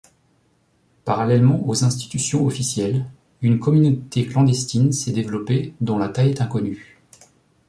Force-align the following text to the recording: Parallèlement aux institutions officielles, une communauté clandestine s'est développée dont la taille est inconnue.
Parallèlement 1.05 1.61
aux 1.69 1.83
institutions 1.83 2.43
officielles, 2.43 3.05
une 3.43 3.59
communauté 3.59 4.25
clandestine 4.25 4.91
s'est 4.93 5.11
développée 5.11 5.75
dont 5.79 5.99
la 5.99 6.09
taille 6.09 6.31
est 6.31 6.41
inconnue. 6.41 6.97